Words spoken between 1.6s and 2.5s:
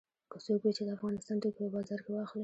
په بازار کې واخلي.